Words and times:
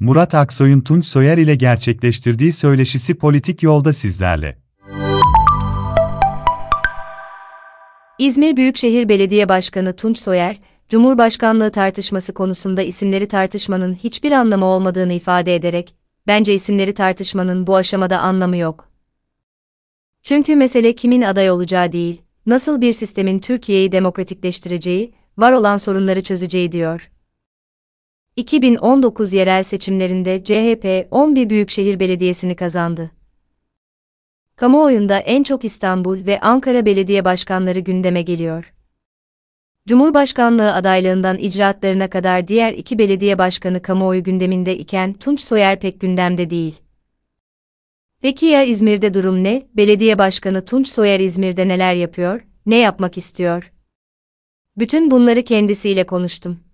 Murat 0.00 0.34
Aksoy'un 0.34 0.80
Tunç 0.80 1.06
Soyer 1.06 1.38
ile 1.38 1.54
gerçekleştirdiği 1.54 2.52
söyleşisi 2.52 3.14
politik 3.14 3.62
yolda 3.62 3.92
sizlerle. 3.92 4.58
İzmir 8.18 8.56
Büyükşehir 8.56 9.08
Belediye 9.08 9.48
Başkanı 9.48 9.96
Tunç 9.96 10.18
Soyer, 10.18 10.60
Cumhurbaşkanlığı 10.88 11.70
tartışması 11.70 12.34
konusunda 12.34 12.82
isimleri 12.82 13.28
tartışmanın 13.28 13.94
hiçbir 13.94 14.32
anlamı 14.32 14.64
olmadığını 14.64 15.12
ifade 15.12 15.54
ederek, 15.54 15.94
bence 16.26 16.54
isimleri 16.54 16.94
tartışmanın 16.94 17.66
bu 17.66 17.76
aşamada 17.76 18.18
anlamı 18.18 18.56
yok. 18.56 18.88
Çünkü 20.22 20.56
mesele 20.56 20.94
kimin 20.94 21.22
aday 21.22 21.50
olacağı 21.50 21.92
değil, 21.92 22.22
nasıl 22.46 22.80
bir 22.80 22.92
sistemin 22.92 23.38
Türkiye'yi 23.38 23.92
demokratikleştireceği, 23.92 25.12
var 25.38 25.52
olan 25.52 25.76
sorunları 25.76 26.20
çözeceği 26.20 26.72
diyor. 26.72 27.10
2019 28.36 29.32
yerel 29.32 29.62
seçimlerinde 29.62 30.44
CHP 30.44 31.08
11 31.10 31.50
büyükşehir 31.50 32.00
belediyesini 32.00 32.56
kazandı. 32.56 33.10
Kamuoyunda 34.56 35.18
en 35.18 35.42
çok 35.42 35.64
İstanbul 35.64 36.26
ve 36.26 36.40
Ankara 36.40 36.86
belediye 36.86 37.24
başkanları 37.24 37.80
gündeme 37.80 38.22
geliyor. 38.22 38.72
Cumhurbaşkanlığı 39.88 40.74
adaylığından 40.74 41.38
icraatlarına 41.38 42.10
kadar 42.10 42.48
diğer 42.48 42.72
iki 42.72 42.98
belediye 42.98 43.38
başkanı 43.38 43.82
kamuoyu 43.82 44.22
gündeminde 44.24 44.78
iken 44.78 45.12
Tunç 45.12 45.40
Soyer 45.40 45.80
pek 45.80 46.00
gündemde 46.00 46.50
değil. 46.50 46.80
Peki 48.22 48.46
ya 48.46 48.62
İzmir'de 48.62 49.14
durum 49.14 49.44
ne? 49.44 49.62
Belediye 49.76 50.18
Başkanı 50.18 50.64
Tunç 50.64 50.88
Soyer 50.88 51.20
İzmir'de 51.20 51.68
neler 51.68 51.94
yapıyor, 51.94 52.46
ne 52.66 52.76
yapmak 52.76 53.18
istiyor? 53.18 53.72
Bütün 54.76 55.10
bunları 55.10 55.42
kendisiyle 55.42 56.06
konuştum. 56.06 56.69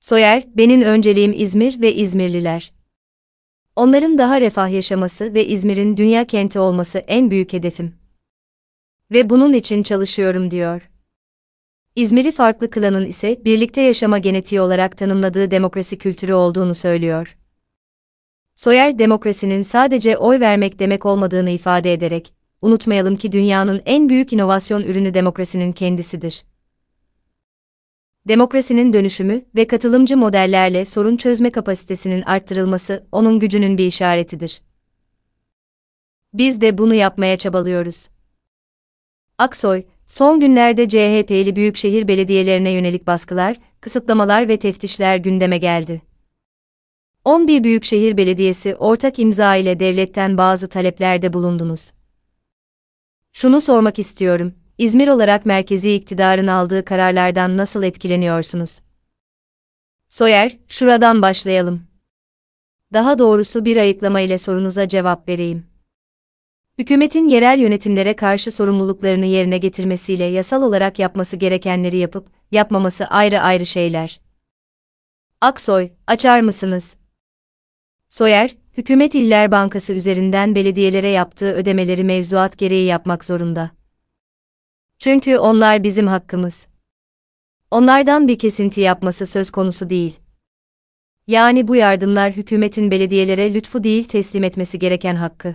Soyer, 0.00 0.44
benim 0.56 0.82
önceliğim 0.82 1.32
İzmir 1.36 1.80
ve 1.80 1.94
İzmirliler. 1.94 2.72
Onların 3.76 4.18
daha 4.18 4.40
refah 4.40 4.70
yaşaması 4.70 5.34
ve 5.34 5.46
İzmir'in 5.46 5.96
dünya 5.96 6.24
kenti 6.26 6.58
olması 6.58 6.98
en 6.98 7.30
büyük 7.30 7.52
hedefim. 7.52 7.94
Ve 9.10 9.30
bunun 9.30 9.52
için 9.52 9.82
çalışıyorum 9.82 10.50
diyor. 10.50 10.90
İzmir'i 11.96 12.32
farklı 12.32 12.70
kılanın 12.70 13.06
ise 13.06 13.44
birlikte 13.44 13.80
yaşama 13.80 14.18
genetiği 14.18 14.60
olarak 14.60 14.96
tanımladığı 14.96 15.50
demokrasi 15.50 15.98
kültürü 15.98 16.32
olduğunu 16.32 16.74
söylüyor. 16.74 17.36
Soyer 18.54 18.98
demokrasinin 18.98 19.62
sadece 19.62 20.16
oy 20.16 20.40
vermek 20.40 20.78
demek 20.78 21.06
olmadığını 21.06 21.50
ifade 21.50 21.92
ederek, 21.92 22.32
unutmayalım 22.62 23.16
ki 23.16 23.32
dünyanın 23.32 23.82
en 23.86 24.08
büyük 24.08 24.32
inovasyon 24.32 24.82
ürünü 24.82 25.14
demokrasinin 25.14 25.72
kendisidir. 25.72 26.44
Demokrasinin 28.28 28.92
dönüşümü 28.92 29.44
ve 29.54 29.66
katılımcı 29.66 30.16
modellerle 30.16 30.84
sorun 30.84 31.16
çözme 31.16 31.50
kapasitesinin 31.50 32.22
arttırılması 32.22 33.06
onun 33.12 33.40
gücünün 33.40 33.78
bir 33.78 33.86
işaretidir. 33.86 34.62
Biz 36.34 36.60
de 36.60 36.78
bunu 36.78 36.94
yapmaya 36.94 37.36
çabalıyoruz. 37.36 38.08
Aksoy, 39.38 39.84
son 40.06 40.40
günlerde 40.40 40.88
CHP'li 40.88 41.56
büyükşehir 41.56 42.08
belediyelerine 42.08 42.70
yönelik 42.70 43.06
baskılar, 43.06 43.56
kısıtlamalar 43.80 44.48
ve 44.48 44.58
teftişler 44.58 45.16
gündeme 45.16 45.58
geldi. 45.58 46.02
11 47.24 47.64
büyükşehir 47.64 48.16
belediyesi 48.16 48.76
ortak 48.76 49.18
imza 49.18 49.56
ile 49.56 49.80
devletten 49.80 50.38
bazı 50.38 50.68
taleplerde 50.68 51.32
bulundunuz. 51.32 51.90
Şunu 53.32 53.60
sormak 53.60 53.98
istiyorum, 53.98 54.54
İzmir 54.78 55.08
olarak 55.08 55.46
merkezi 55.46 55.94
iktidarın 55.94 56.46
aldığı 56.46 56.84
kararlardan 56.84 57.56
nasıl 57.56 57.82
etkileniyorsunuz? 57.82 58.80
Soyer, 60.08 60.58
şuradan 60.68 61.22
başlayalım. 61.22 61.82
Daha 62.92 63.18
doğrusu 63.18 63.64
bir 63.64 63.76
ayıklama 63.76 64.20
ile 64.20 64.38
sorunuza 64.38 64.88
cevap 64.88 65.28
vereyim. 65.28 65.66
Hükümetin 66.78 67.26
yerel 67.26 67.58
yönetimlere 67.58 68.16
karşı 68.16 68.52
sorumluluklarını 68.52 69.26
yerine 69.26 69.58
getirmesiyle 69.58 70.24
yasal 70.24 70.62
olarak 70.62 70.98
yapması 70.98 71.36
gerekenleri 71.36 71.96
yapıp, 71.96 72.26
yapmaması 72.52 73.06
ayrı 73.06 73.40
ayrı 73.40 73.66
şeyler. 73.66 74.20
Aksoy, 75.40 75.90
açar 76.06 76.40
mısınız? 76.40 76.96
Soyer, 78.08 78.56
hükümet 78.76 79.14
İller 79.14 79.50
Bankası 79.50 79.92
üzerinden 79.92 80.54
belediyelere 80.54 81.08
yaptığı 81.08 81.52
ödemeleri 81.52 82.04
mevzuat 82.04 82.58
gereği 82.58 82.86
yapmak 82.86 83.24
zorunda. 83.24 83.77
Çünkü 84.98 85.38
onlar 85.38 85.82
bizim 85.82 86.06
hakkımız. 86.06 86.66
Onlardan 87.70 88.28
bir 88.28 88.38
kesinti 88.38 88.80
yapması 88.80 89.26
söz 89.26 89.50
konusu 89.50 89.90
değil. 89.90 90.20
Yani 91.26 91.68
bu 91.68 91.76
yardımlar 91.76 92.32
hükümetin 92.32 92.90
belediyelere 92.90 93.54
lütfu 93.54 93.84
değil 93.84 94.04
teslim 94.04 94.44
etmesi 94.44 94.78
gereken 94.78 95.14
hakkı. 95.14 95.54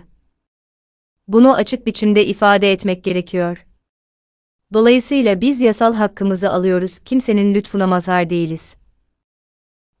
Bunu 1.28 1.54
açık 1.54 1.86
biçimde 1.86 2.26
ifade 2.26 2.72
etmek 2.72 3.04
gerekiyor. 3.04 3.66
Dolayısıyla 4.72 5.40
biz 5.40 5.60
yasal 5.60 5.94
hakkımızı 5.94 6.50
alıyoruz, 6.50 6.98
kimsenin 6.98 7.54
lütfuna 7.54 7.86
mazhar 7.86 8.30
değiliz. 8.30 8.76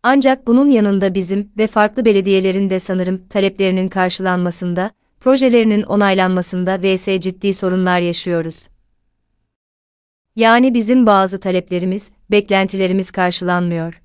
Ancak 0.02 0.46
bunun 0.46 0.68
yanında 0.68 1.14
bizim 1.14 1.52
ve 1.58 1.66
farklı 1.66 2.04
belediyelerin 2.04 2.70
de 2.70 2.78
sanırım 2.80 3.28
taleplerinin 3.28 3.88
karşılanmasında, 3.88 4.90
projelerinin 5.20 5.82
onaylanmasında 5.82 6.78
vs 6.82 7.04
ciddi 7.04 7.54
sorunlar 7.54 8.00
yaşıyoruz. 8.00 8.68
Yani 10.36 10.74
bizim 10.74 11.06
bazı 11.06 11.40
taleplerimiz, 11.40 12.10
beklentilerimiz 12.30 13.10
karşılanmıyor. 13.10 14.02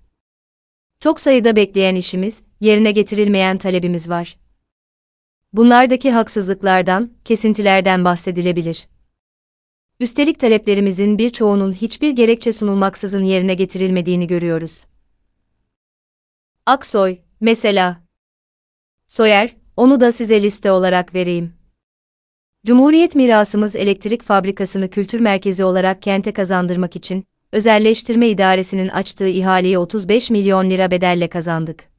Çok 1.00 1.19
sayıda 1.19 1.56
bekleyen 1.56 1.95
işimiz, 1.95 2.44
yerine 2.59 2.91
getirilmeyen 2.91 3.57
talebimiz 3.57 4.09
var. 4.09 4.38
Bunlardaki 5.53 6.12
haksızlıklardan, 6.12 7.12
kesintilerden 7.25 8.06
bahsedilebilir. 8.06 8.88
Üstelik 10.00 10.40
taleplerimizin 10.40 11.17
birçoğunun 11.17 11.73
hiçbir 11.73 12.12
gerekçe 12.12 12.53
sunulmaksızın 12.53 13.23
yerine 13.23 13.53
getirilmediğini 13.53 14.28
görüyoruz. 14.28 14.85
Aksoy, 16.66 17.17
mesela. 17.40 18.03
Soyer, 19.07 19.56
onu 19.78 20.00
da 20.00 20.11
size 20.11 20.41
liste 20.41 20.72
olarak 20.72 21.16
vereyim. 21.16 21.59
Cumhuriyet 22.66 23.16
mirasımız 23.16 23.75
elektrik 23.75 24.24
fabrikasını 24.24 24.90
kültür 24.90 25.20
merkezi 25.20 25.64
olarak 25.64 26.02
kente 26.02 26.34
kazandırmak 26.34 26.96
için, 26.96 27.25
özelleştirme 27.52 28.30
idaresinin 28.30 28.88
açtığı 28.88 29.28
ihaleyi 29.28 29.78
35 29.78 30.30
milyon 30.30 30.70
lira 30.70 30.92
bedelle 30.92 31.28
kazandık. 31.30 31.90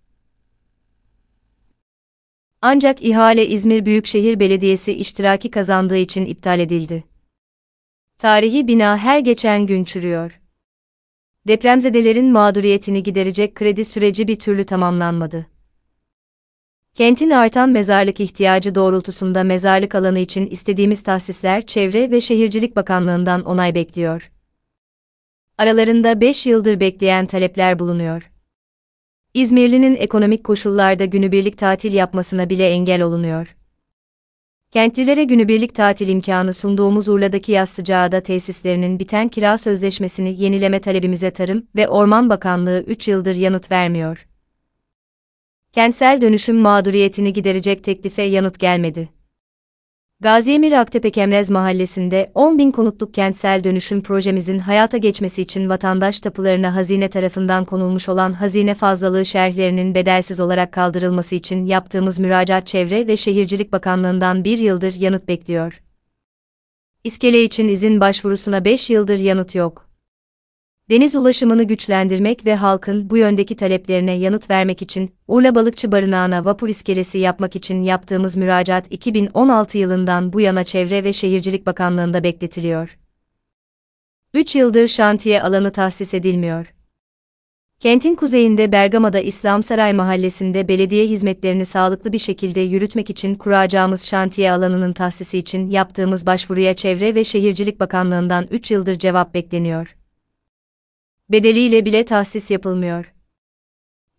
Ancak 2.62 3.02
ihale 3.02 3.46
İzmir 3.48 3.86
Büyükşehir 3.86 4.40
Belediyesi 4.40 4.92
iştiraki 4.92 5.50
kazandığı 5.50 5.96
için 5.96 6.26
iptal 6.26 6.60
edildi. 6.60 7.04
Tarihi 8.18 8.68
bina 8.68 8.98
her 8.98 9.18
geçen 9.18 9.66
gün 9.66 9.84
çürüyor. 9.84 10.40
Depremzedelerin 11.46 12.32
mağduriyetini 12.32 13.02
giderecek 13.02 13.54
kredi 13.54 13.84
süreci 13.84 14.28
bir 14.28 14.38
türlü 14.38 14.64
tamamlanmadı. 14.64 15.46
Kentin 17.00 17.30
artan 17.30 17.70
mezarlık 17.70 18.20
ihtiyacı 18.20 18.74
doğrultusunda 18.74 19.44
mezarlık 19.44 19.94
alanı 19.94 20.18
için 20.18 20.46
istediğimiz 20.46 21.02
tahsisler 21.02 21.66
Çevre 21.66 22.10
ve 22.10 22.20
Şehircilik 22.20 22.76
Bakanlığı'ndan 22.76 23.44
onay 23.44 23.74
bekliyor. 23.74 24.30
Aralarında 25.58 26.20
5 26.20 26.46
yıldır 26.46 26.80
bekleyen 26.80 27.26
talepler 27.26 27.78
bulunuyor. 27.78 28.30
İzmirli'nin 29.34 29.96
ekonomik 29.96 30.44
koşullarda 30.44 31.04
günübirlik 31.04 31.58
tatil 31.58 31.92
yapmasına 31.92 32.50
bile 32.50 32.68
engel 32.68 33.02
olunuyor. 33.02 33.56
Kentlilere 34.70 35.24
günübirlik 35.24 35.74
tatil 35.74 36.08
imkanı 36.08 36.54
sunduğumuz 36.54 37.08
Urla'daki 37.08 37.52
yaz 37.52 37.70
sıcağıda 37.70 38.20
tesislerinin 38.20 38.98
biten 38.98 39.28
kira 39.28 39.58
sözleşmesini 39.58 40.42
yenileme 40.42 40.80
talebimize 40.80 41.30
Tarım 41.30 41.66
ve 41.76 41.88
Orman 41.88 42.30
Bakanlığı 42.30 42.84
3 42.86 43.08
yıldır 43.08 43.34
yanıt 43.34 43.70
vermiyor 43.70 44.29
kentsel 45.72 46.20
dönüşüm 46.20 46.56
mağduriyetini 46.56 47.32
giderecek 47.32 47.84
teklife 47.84 48.22
yanıt 48.22 48.58
gelmedi. 48.58 49.08
Gaziemir 50.20 50.72
Aktepe 50.72 51.10
Kemrez 51.10 51.50
Mahallesi'nde 51.50 52.30
10 52.34 52.58
bin 52.58 52.70
konutluk 52.70 53.14
kentsel 53.14 53.64
dönüşüm 53.64 54.02
projemizin 54.02 54.58
hayata 54.58 54.96
geçmesi 54.96 55.42
için 55.42 55.68
vatandaş 55.68 56.20
tapularına 56.20 56.74
hazine 56.74 57.10
tarafından 57.10 57.64
konulmuş 57.64 58.08
olan 58.08 58.32
hazine 58.32 58.74
fazlalığı 58.74 59.24
şerhlerinin 59.24 59.94
bedelsiz 59.94 60.40
olarak 60.40 60.72
kaldırılması 60.72 61.34
için 61.34 61.66
yaptığımız 61.66 62.18
müracaat 62.18 62.66
Çevre 62.66 63.06
ve 63.06 63.16
Şehircilik 63.16 63.72
Bakanlığı'ndan 63.72 64.44
bir 64.44 64.58
yıldır 64.58 64.94
yanıt 64.94 65.28
bekliyor. 65.28 65.82
İskele 67.04 67.44
için 67.44 67.68
izin 67.68 68.00
başvurusuna 68.00 68.64
5 68.64 68.90
yıldır 68.90 69.18
yanıt 69.18 69.54
yok 69.54 69.89
deniz 70.90 71.16
ulaşımını 71.16 71.62
güçlendirmek 71.62 72.46
ve 72.46 72.54
halkın 72.54 73.10
bu 73.10 73.16
yöndeki 73.16 73.56
taleplerine 73.56 74.12
yanıt 74.12 74.50
vermek 74.50 74.82
için 74.82 75.14
Urla 75.28 75.54
Balıkçı 75.54 75.92
Barınağı'na 75.92 76.44
vapur 76.44 76.68
iskelesi 76.68 77.18
yapmak 77.18 77.56
için 77.56 77.82
yaptığımız 77.82 78.36
müracaat 78.36 78.86
2016 78.90 79.78
yılından 79.78 80.32
bu 80.32 80.40
yana 80.40 80.64
Çevre 80.64 81.04
ve 81.04 81.12
Şehircilik 81.12 81.66
Bakanlığı'nda 81.66 82.24
bekletiliyor. 82.24 82.98
3 84.34 84.56
yıldır 84.56 84.88
şantiye 84.88 85.42
alanı 85.42 85.72
tahsis 85.72 86.14
edilmiyor. 86.14 86.74
Kentin 87.80 88.14
kuzeyinde 88.14 88.72
Bergama'da 88.72 89.20
İslam 89.20 89.62
Saray 89.62 89.92
Mahallesi'nde 89.92 90.68
belediye 90.68 91.06
hizmetlerini 91.06 91.64
sağlıklı 91.64 92.12
bir 92.12 92.18
şekilde 92.18 92.60
yürütmek 92.60 93.10
için 93.10 93.34
kuracağımız 93.34 94.06
şantiye 94.06 94.52
alanının 94.52 94.92
tahsisi 94.92 95.38
için 95.38 95.70
yaptığımız 95.70 96.26
başvuruya 96.26 96.74
Çevre 96.74 97.14
ve 97.14 97.24
Şehircilik 97.24 97.80
Bakanlığı'ndan 97.80 98.46
3 98.50 98.70
yıldır 98.70 98.94
cevap 98.94 99.34
bekleniyor. 99.34 99.99
Bedeliyle 101.30 101.84
bile 101.84 102.04
tahsis 102.04 102.50
yapılmıyor. 102.50 103.12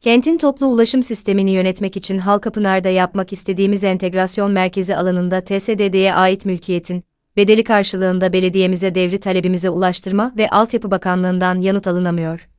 Kentin 0.01 0.37
toplu 0.37 0.65
ulaşım 0.65 1.03
sistemini 1.03 1.51
yönetmek 1.51 1.97
için 1.97 2.17
Halkapınar'da 2.17 2.89
yapmak 2.89 3.33
istediğimiz 3.33 3.83
entegrasyon 3.83 4.51
merkezi 4.51 4.95
alanında 4.95 5.43
TSDD'ye 5.43 6.13
ait 6.13 6.45
mülkiyetin, 6.45 7.03
bedeli 7.37 7.63
karşılığında 7.63 8.33
belediyemize 8.33 8.95
devri 8.95 9.19
talebimize 9.19 9.69
ulaştırma 9.69 10.33
ve 10.37 10.49
Altyapı 10.49 10.91
Bakanlığı'ndan 10.91 11.59
yanıt 11.59 11.87
alınamıyor. 11.87 12.49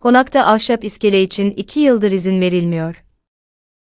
Konakta 0.00 0.46
ahşap 0.46 0.84
iskele 0.84 1.22
için 1.22 1.50
2 1.50 1.80
yıldır 1.80 2.12
izin 2.12 2.40
verilmiyor. 2.40 3.04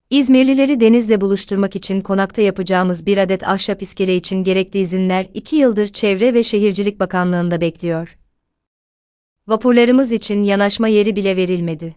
İzmirlileri 0.09 0.79
denizle 0.79 1.21
buluşturmak 1.21 1.75
için 1.75 2.01
konakta 2.01 2.41
yapacağımız 2.41 3.05
bir 3.05 3.17
adet 3.17 3.47
ahşap 3.47 3.81
iskele 3.81 4.15
için 4.15 4.43
gerekli 4.43 4.79
izinler 4.79 5.27
2 5.33 5.55
yıldır 5.55 5.87
Çevre 5.87 6.33
ve 6.33 6.43
Şehircilik 6.43 6.99
Bakanlığı'nda 6.99 7.61
bekliyor. 7.61 8.17
Vapurlarımız 9.47 10.11
için 10.11 10.43
yanaşma 10.43 10.87
yeri 10.87 11.15
bile 11.15 11.35
verilmedi. 11.35 11.95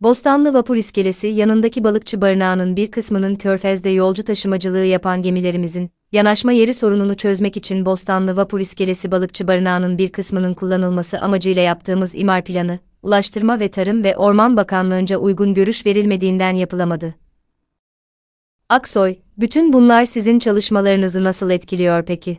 Bostanlı 0.00 0.54
Vapur 0.54 0.76
İskelesi 0.76 1.26
yanındaki 1.26 1.84
balıkçı 1.84 2.20
barınağının 2.20 2.76
bir 2.76 2.90
kısmının 2.90 3.34
körfezde 3.34 3.88
yolcu 3.88 4.24
taşımacılığı 4.24 4.84
yapan 4.84 5.22
gemilerimizin, 5.22 5.90
yanaşma 6.12 6.52
yeri 6.52 6.74
sorununu 6.74 7.16
çözmek 7.16 7.56
için 7.56 7.86
Bostanlı 7.86 8.36
Vapur 8.36 8.60
İskelesi 8.60 9.10
balıkçı 9.10 9.48
barınağının 9.48 9.98
bir 9.98 10.08
kısmının 10.08 10.54
kullanılması 10.54 11.20
amacıyla 11.20 11.62
yaptığımız 11.62 12.14
imar 12.14 12.44
planı, 12.44 12.78
Ulaştırma 13.02 13.60
ve 13.60 13.68
Tarım 13.68 14.04
ve 14.04 14.16
Orman 14.16 14.56
Bakanlığı'nca 14.56 15.16
uygun 15.16 15.54
görüş 15.54 15.86
verilmediğinden 15.86 16.52
yapılamadı. 16.52 17.14
Aksoy, 18.68 19.16
bütün 19.38 19.72
bunlar 19.72 20.04
sizin 20.04 20.38
çalışmalarınızı 20.38 21.24
nasıl 21.24 21.50
etkiliyor 21.50 22.06
peki? 22.06 22.38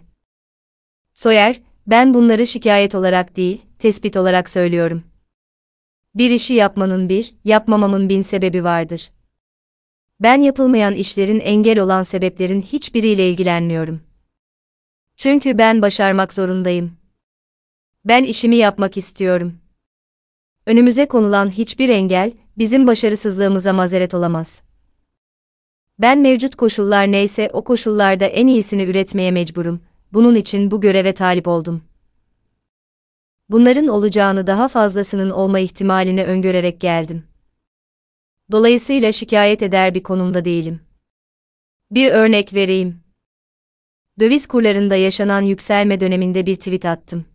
Soyer, 1.13 1.61
ben 1.87 2.13
bunları 2.13 2.47
şikayet 2.47 2.95
olarak 2.95 3.37
değil, 3.37 3.61
tespit 3.79 4.17
olarak 4.17 4.49
söylüyorum. 4.49 5.03
Bir 6.15 6.31
işi 6.31 6.53
yapmanın 6.53 7.09
bir, 7.09 7.33
yapmamamın 7.45 8.09
bin 8.09 8.21
sebebi 8.21 8.63
vardır. 8.63 9.11
Ben 10.19 10.41
yapılmayan 10.41 10.93
işlerin 10.93 11.39
engel 11.39 11.79
olan 11.79 12.03
sebeplerin 12.03 12.61
hiçbiriyle 12.61 13.29
ilgilenmiyorum. 13.29 14.01
Çünkü 15.17 15.57
ben 15.57 15.81
başarmak 15.81 16.33
zorundayım. 16.33 16.91
Ben 18.05 18.23
işimi 18.23 18.55
yapmak 18.55 18.97
istiyorum. 18.97 19.53
Önümüze 20.65 21.05
konulan 21.05 21.49
hiçbir 21.49 21.89
engel, 21.89 22.31
bizim 22.57 22.87
başarısızlığımıza 22.87 23.73
mazeret 23.73 24.13
olamaz. 24.13 24.61
Ben 25.99 26.19
mevcut 26.19 26.55
koşullar 26.55 27.11
neyse 27.11 27.49
o 27.53 27.63
koşullarda 27.63 28.25
en 28.25 28.47
iyisini 28.47 28.83
üretmeye 28.83 29.31
mecburum. 29.31 29.81
Bunun 30.13 30.35
için 30.35 30.71
bu 30.71 30.81
göreve 30.81 31.13
talip 31.13 31.47
oldum 31.47 31.83
bunların 33.53 33.87
olacağını 33.87 34.47
daha 34.47 34.67
fazlasının 34.67 35.29
olma 35.29 35.59
ihtimalini 35.59 36.23
öngörerek 36.25 36.81
geldim. 36.81 37.23
Dolayısıyla 38.51 39.11
şikayet 39.11 39.63
eder 39.63 39.93
bir 39.93 40.03
konumda 40.03 40.45
değilim. 40.45 40.79
Bir 41.91 42.11
örnek 42.11 42.53
vereyim. 42.53 43.03
Döviz 44.19 44.47
kurlarında 44.47 44.95
yaşanan 44.95 45.41
yükselme 45.41 45.99
döneminde 45.99 46.45
bir 46.45 46.55
tweet 46.55 46.85
attım. 46.85 47.25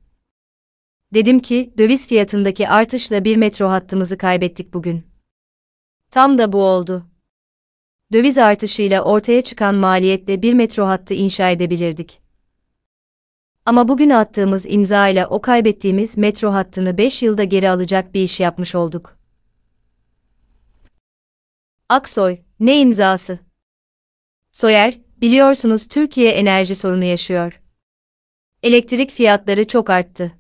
Dedim 1.15 1.41
ki, 1.41 1.73
döviz 1.79 2.09
fiyatındaki 2.09 2.69
artışla 2.69 3.25
bir 3.25 3.37
metro 3.37 3.69
hattımızı 3.69 4.19
kaybettik 4.19 4.75
bugün. 4.75 5.07
Tam 6.11 6.39
da 6.39 6.53
bu 6.53 6.63
oldu. 6.63 7.07
Döviz 8.13 8.39
artışıyla 8.39 9.03
ortaya 9.03 9.43
çıkan 9.43 9.75
maliyetle 9.75 10.43
bir 10.43 10.55
metro 10.55 10.87
hattı 10.87 11.15
inşa 11.15 11.51
edebilirdik. 11.51 12.28
Ama 13.69 13.89
bugün 13.89 14.11
attığımız 14.11 14.67
imza 14.69 15.09
ile 15.09 15.27
o 15.27 15.41
kaybettiğimiz 15.41 16.19
metro 16.19 16.53
hattını 16.53 16.99
5 16.99 17.23
yılda 17.23 17.45
geri 17.45 17.71
alacak 17.71 18.15
bir 18.15 18.23
iş 18.23 18.41
yapmış 18.41 18.75
olduk. 18.75 19.17
Aksoy, 21.89 22.39
ne 22.61 22.81
imzası? 22.81 23.39
Soyer, 24.53 24.99
biliyorsunuz 25.21 25.89
Türkiye 25.89 26.31
enerji 26.31 26.75
sorunu 26.75 27.05
yaşıyor. 27.05 27.61
Elektrik 28.63 29.11
fiyatları 29.11 29.67
çok 29.67 29.91
arttı. 29.91 30.33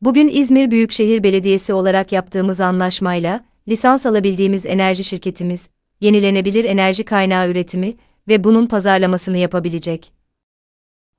Bugün 0.00 0.28
İzmir 0.28 0.70
Büyükşehir 0.70 1.22
Belediyesi 1.22 1.72
olarak 1.72 2.12
yaptığımız 2.12 2.60
anlaşmayla, 2.60 3.44
lisans 3.68 4.06
alabildiğimiz 4.06 4.66
enerji 4.66 5.04
şirketimiz, 5.04 5.70
yenilenebilir 6.00 6.64
enerji 6.64 7.04
kaynağı 7.04 7.48
üretimi 7.48 7.96
ve 8.28 8.44
bunun 8.44 8.66
pazarlamasını 8.66 9.38
yapabilecek. 9.38 10.15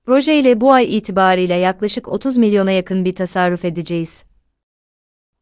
Proje 0.08 0.40
ile 0.40 0.62
bu 0.62 0.74
ay 0.74 0.98
itibariyle 0.98 1.54
yaklaşık 1.54 2.08
30 2.08 2.38
milyona 2.38 2.72
yakın 2.72 3.06
bir 3.06 3.16
tasarruf 3.16 3.66
edeceğiz. 3.66 4.24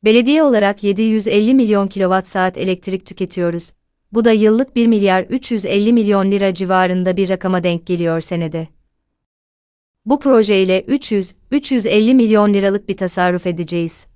Belediye 0.03 0.43
olarak 0.43 0.83
750 0.83 1.53
milyon 1.53 1.87
kilowatt 1.87 2.27
saat 2.27 2.57
elektrik 2.57 3.05
tüketiyoruz. 3.05 3.71
Bu 4.11 4.25
da 4.25 4.31
yıllık 4.31 4.75
1 4.75 4.87
milyar 4.87 5.23
350 5.23 5.93
milyon 5.93 6.31
lira 6.31 6.53
civarında 6.53 7.17
bir 7.17 7.29
rakama 7.29 7.63
denk 7.63 7.87
geliyor 7.87 8.21
senede. 8.21 8.67
Bu 10.05 10.19
proje 10.19 10.63
ile 10.63 10.81
300-350 10.81 12.13
milyon 12.13 12.53
liralık 12.53 12.89
bir 12.89 12.97
tasarruf 12.97 13.47
edeceğiz. 13.47 14.07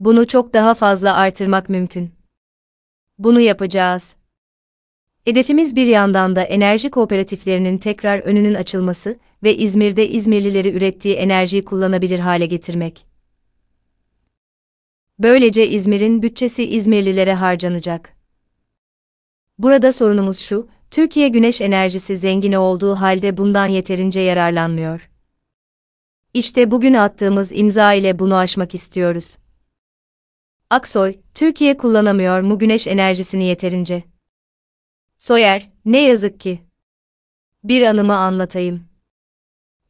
Bunu 0.00 0.26
çok 0.26 0.54
daha 0.54 0.74
fazla 0.74 1.14
artırmak 1.14 1.68
mümkün. 1.68 2.10
Bunu 3.18 3.40
yapacağız. 3.40 4.16
Hedefimiz 5.24 5.76
bir 5.76 5.86
yandan 5.86 6.36
da 6.36 6.42
enerji 6.42 6.90
kooperatiflerinin 6.90 7.78
tekrar 7.78 8.18
önünün 8.18 8.54
açılması 8.54 9.18
ve 9.44 9.56
İzmir'de 9.56 10.08
İzmirlileri 10.08 10.72
ürettiği 10.72 11.14
enerjiyi 11.14 11.64
kullanabilir 11.64 12.18
hale 12.18 12.46
getirmek. 12.46 13.06
Böylece 15.18 15.68
İzmir'in 15.68 16.22
bütçesi 16.22 16.64
İzmirlilere 16.64 17.34
harcanacak. 17.34 18.16
Burada 19.58 19.92
sorunumuz 19.92 20.38
şu, 20.38 20.68
Türkiye 20.90 21.28
güneş 21.28 21.60
enerjisi 21.60 22.16
zengin 22.16 22.52
olduğu 22.52 22.94
halde 22.94 23.36
bundan 23.36 23.66
yeterince 23.66 24.20
yararlanmıyor. 24.20 25.10
İşte 26.34 26.70
bugün 26.70 26.94
attığımız 26.94 27.52
imza 27.52 27.92
ile 27.92 28.18
bunu 28.18 28.36
aşmak 28.36 28.74
istiyoruz. 28.74 29.36
Aksoy, 30.70 31.18
Türkiye 31.34 31.76
kullanamıyor 31.76 32.40
mu 32.40 32.58
güneş 32.58 32.86
enerjisini 32.86 33.44
yeterince? 33.44 34.02
Soyer, 35.18 35.70
ne 35.84 36.02
yazık 36.02 36.40
ki. 36.40 36.60
Bir 37.64 37.82
anımı 37.82 38.16
anlatayım. 38.16 38.93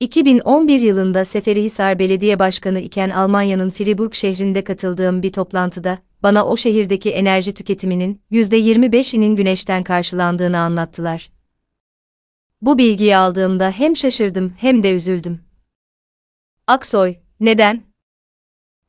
2011 0.00 0.80
yılında 0.80 1.24
Seferihisar 1.24 1.98
Belediye 1.98 2.38
Başkanı 2.38 2.80
iken 2.80 3.10
Almanya'nın 3.10 3.70
Fribourg 3.70 4.14
şehrinde 4.14 4.64
katıldığım 4.64 5.22
bir 5.22 5.32
toplantıda, 5.32 5.98
bana 6.22 6.46
o 6.46 6.56
şehirdeki 6.56 7.10
enerji 7.10 7.54
tüketiminin 7.54 8.20
%25'inin 8.32 9.36
güneşten 9.36 9.84
karşılandığını 9.84 10.58
anlattılar. 10.58 11.30
Bu 12.62 12.78
bilgiyi 12.78 13.16
aldığımda 13.16 13.70
hem 13.70 13.96
şaşırdım 13.96 14.54
hem 14.58 14.82
de 14.82 14.92
üzüldüm. 14.92 15.40
Aksoy, 16.66 17.16
neden? 17.40 17.82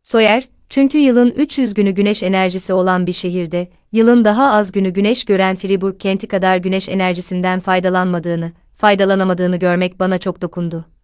Soyer, 0.03 0.49
çünkü 0.69 0.97
yılın 0.97 1.29
300 1.29 1.73
günü 1.73 1.91
güneş 1.91 2.23
enerjisi 2.23 2.73
olan 2.73 3.07
bir 3.07 3.13
şehirde, 3.13 3.69
yılın 3.91 4.25
daha 4.25 4.51
az 4.51 4.71
günü 4.71 4.89
güneş 4.89 5.25
gören 5.25 5.55
Fribourg 5.55 5.99
kenti 5.99 6.27
kadar 6.27 6.57
güneş 6.57 6.89
enerjisinden 6.89 7.59
faydalanmadığını, 7.59 8.51
faydalanamadığını 8.75 9.57
görmek 9.57 9.99
bana 9.99 10.17
çok 10.17 10.41
dokundu. 10.41 10.94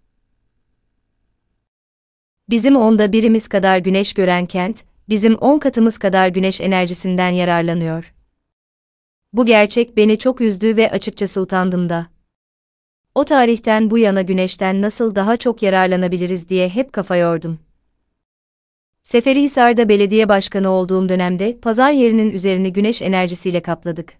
Bizim 2.51 2.75
onda 2.75 3.11
birimiz 3.11 3.47
kadar 3.47 3.77
güneş 3.77 4.13
gören 4.13 4.45
kent, 4.45 4.83
bizim 5.09 5.35
on 5.35 5.59
katımız 5.59 5.97
kadar 5.97 6.27
güneş 6.27 6.61
enerjisinden 6.61 7.29
yararlanıyor. 7.29 8.13
Bu 9.33 9.45
gerçek 9.45 9.97
beni 9.97 10.17
çok 10.17 10.41
üzdü 10.41 10.77
ve 10.77 10.91
açıkçası 10.91 11.41
utandım 11.41 11.89
da. 11.89 12.07
O 13.15 13.25
tarihten 13.25 13.91
bu 13.91 13.97
yana 13.97 14.21
güneşten 14.21 14.81
nasıl 14.81 15.15
daha 15.15 15.37
çok 15.37 15.63
yararlanabiliriz 15.63 16.49
diye 16.49 16.69
hep 16.69 16.93
kafa 16.93 17.15
yordum. 17.15 17.59
Seferihisar'da 19.03 19.89
belediye 19.89 20.29
başkanı 20.29 20.69
olduğum 20.69 21.09
dönemde 21.09 21.57
pazar 21.59 21.91
yerinin 21.91 22.31
üzerini 22.31 22.73
güneş 22.73 23.01
enerjisiyle 23.01 23.61
kapladık. 23.61 24.13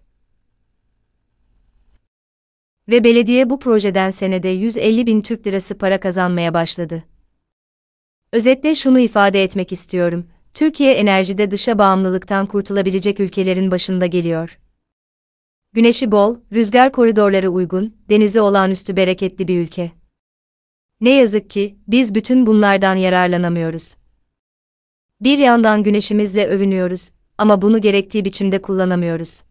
Ve 2.88 3.04
belediye 3.04 3.50
bu 3.50 3.58
projeden 3.58 4.10
senede 4.10 4.48
150 4.48 5.06
bin 5.06 5.20
Türk 5.20 5.46
lirası 5.46 5.78
para 5.78 6.00
kazanmaya 6.00 6.54
başladı. 6.54 7.11
Özetle 8.32 8.74
şunu 8.74 8.98
ifade 8.98 9.42
etmek 9.42 9.72
istiyorum. 9.72 10.26
Türkiye 10.54 10.92
enerjide 10.92 11.50
dışa 11.50 11.78
bağımlılıktan 11.78 12.46
kurtulabilecek 12.46 13.20
ülkelerin 13.20 13.70
başında 13.70 14.06
geliyor. 14.06 14.58
Güneşi 15.72 16.12
bol, 16.12 16.36
rüzgar 16.52 16.92
koridorları 16.92 17.50
uygun, 17.50 17.96
denizi 18.08 18.40
olağanüstü 18.40 18.96
bereketli 18.96 19.48
bir 19.48 19.58
ülke. 19.60 19.92
Ne 21.00 21.10
yazık 21.10 21.50
ki 21.50 21.76
biz 21.88 22.14
bütün 22.14 22.46
bunlardan 22.46 22.94
yararlanamıyoruz. 22.94 23.94
Bir 25.20 25.38
yandan 25.38 25.82
güneşimizle 25.82 26.46
övünüyoruz 26.46 27.10
ama 27.38 27.62
bunu 27.62 27.80
gerektiği 27.80 28.24
biçimde 28.24 28.62
kullanamıyoruz. 28.62 29.42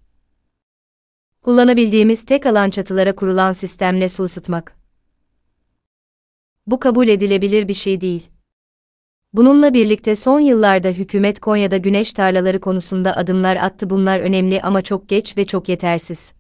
Kullanabildiğimiz 1.42 2.26
tek 2.26 2.46
alan 2.46 2.70
çatılara 2.70 3.16
kurulan 3.16 3.52
sistemle 3.52 4.10
su 4.10 4.24
ısıtmak. 4.24 4.76
Bu 6.68 6.80
kabul 6.80 7.08
edilebilir 7.08 7.68
bir 7.68 7.74
şey 7.74 8.02
değil. 8.02 8.31
Bununla 9.34 9.74
birlikte 9.74 10.16
son 10.16 10.40
yıllarda 10.40 10.88
hükümet 10.88 11.40
Konya'da 11.40 11.78
güneş 11.78 12.14
tarlaları 12.14 12.60
konusunda 12.60 13.18
adımlar 13.18 13.56
attı. 13.56 13.90
Bunlar 13.90 14.20
önemli 14.20 14.62
ama 14.62 14.82
çok 14.82 15.10
geç 15.10 15.38
ve 15.38 15.46
çok 15.46 15.70
yetersiz. 15.70 16.34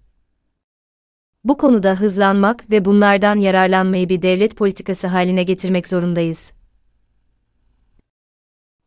Bu 1.44 1.58
konuda 1.58 1.96
hızlanmak 1.96 2.70
ve 2.70 2.86
bunlardan 2.86 3.36
yararlanmayı 3.36 4.10
bir 4.10 4.22
devlet 4.22 4.56
politikası 4.56 5.08
haline 5.08 5.44
getirmek 5.44 5.88
zorundayız. 5.88 6.52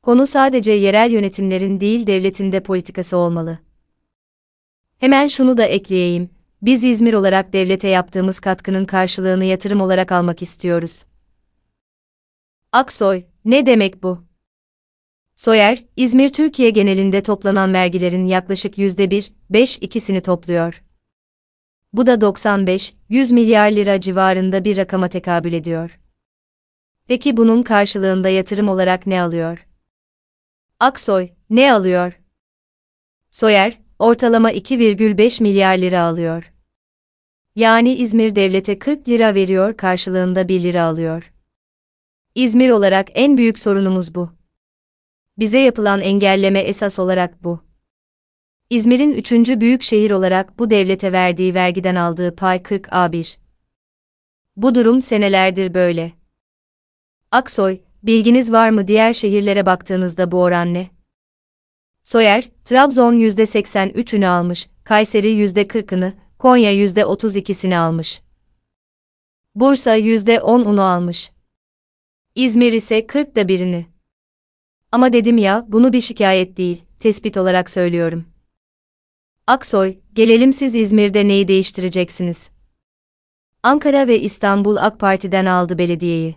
Konu 0.02 0.26
sadece 0.26 0.72
yerel 0.72 1.10
yönetimlerin 1.10 1.80
değil 1.80 2.06
devletin 2.06 2.52
de 2.52 2.62
politikası 2.62 3.16
olmalı. 3.16 3.58
Hemen 4.98 5.26
şunu 5.26 5.56
da 5.56 5.64
ekleyeyim. 5.64 6.30
Biz 6.62 6.84
İzmir 6.84 7.14
olarak 7.14 7.52
devlete 7.52 7.88
yaptığımız 7.88 8.40
katkının 8.40 8.84
karşılığını 8.84 9.44
yatırım 9.44 9.80
olarak 9.80 10.12
almak 10.12 10.42
istiyoruz. 10.42 11.04
Aksoy, 12.72 13.24
ne 13.44 13.66
demek 13.66 14.02
bu? 14.02 14.24
Soyer, 15.36 15.84
İzmir 15.96 16.28
Türkiye 16.28 16.70
genelinde 16.70 17.22
toplanan 17.22 17.74
vergilerin 17.74 18.26
yaklaşık 18.26 18.78
%1, 18.78 19.32
5 19.50 19.78
ikisini 19.78 20.20
topluyor. 20.20 20.82
Bu 21.92 22.06
da 22.06 22.14
95-100 22.14 23.34
milyar 23.34 23.72
lira 23.72 24.00
civarında 24.00 24.64
bir 24.64 24.76
rakama 24.76 25.08
tekabül 25.08 25.52
ediyor. 25.52 26.00
Peki 27.06 27.36
bunun 27.36 27.62
karşılığında 27.62 28.28
yatırım 28.28 28.68
olarak 28.68 29.06
ne 29.06 29.22
alıyor? 29.22 29.66
Aksoy, 30.80 31.30
ne 31.50 31.72
alıyor? 31.72 32.20
Soyer, 33.30 33.80
ortalama 33.98 34.52
2,5 34.52 35.42
milyar 35.42 35.78
lira 35.78 36.02
alıyor. 36.02 36.52
Yani 37.56 37.94
İzmir 37.94 38.36
devlete 38.36 38.78
40 38.78 39.08
lira 39.08 39.34
veriyor 39.34 39.76
karşılığında 39.76 40.48
1 40.48 40.62
lira 40.62 40.82
alıyor. 40.82 41.33
İzmir 42.34 42.70
olarak 42.70 43.08
en 43.14 43.36
büyük 43.36 43.58
sorunumuz 43.58 44.14
bu. 44.14 44.30
Bize 45.38 45.58
yapılan 45.58 46.00
engelleme 46.00 46.60
esas 46.60 46.98
olarak 46.98 47.44
bu. 47.44 47.60
İzmir'in 48.70 49.12
üçüncü 49.12 49.60
büyük 49.60 49.82
şehir 49.82 50.10
olarak 50.10 50.58
bu 50.58 50.70
devlete 50.70 51.12
verdiği 51.12 51.54
vergiden 51.54 51.94
aldığı 51.94 52.36
pay 52.36 52.62
40 52.62 52.86
A1. 52.86 53.36
Bu 54.56 54.74
durum 54.74 55.00
senelerdir 55.02 55.74
böyle. 55.74 56.12
Aksoy, 57.30 57.80
bilginiz 58.02 58.52
var 58.52 58.70
mı 58.70 58.88
diğer 58.88 59.12
şehirlere 59.12 59.66
baktığınızda 59.66 60.32
bu 60.32 60.42
oran 60.42 60.74
ne? 60.74 60.90
Soyer, 62.02 62.50
Trabzon 62.64 63.14
%83'ünü 63.14 64.26
almış, 64.26 64.68
Kayseri 64.84 65.28
%40'ını, 65.28 66.12
Konya 66.38 66.72
%32'sini 66.72 67.76
almış. 67.76 68.22
Bursa 69.54 69.98
%10'unu 69.98 70.80
almış. 70.80 71.34
İzmir 72.36 72.72
ise 72.72 72.98
40'da 72.98 73.48
birini. 73.48 73.86
Ama 74.92 75.12
dedim 75.12 75.38
ya, 75.38 75.64
bunu 75.68 75.92
bir 75.92 76.00
şikayet 76.00 76.56
değil, 76.56 76.84
tespit 77.00 77.36
olarak 77.36 77.70
söylüyorum. 77.70 78.24
Aksoy, 79.46 79.98
gelelim 80.12 80.52
siz 80.52 80.74
İzmir'de 80.74 81.28
neyi 81.28 81.48
değiştireceksiniz? 81.48 82.50
Ankara 83.62 84.08
ve 84.08 84.20
İstanbul 84.20 84.76
AK 84.76 85.00
Parti'den 85.00 85.46
aldı 85.46 85.78
belediyeyi. 85.78 86.36